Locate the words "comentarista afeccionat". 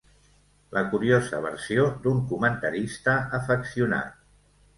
2.33-4.19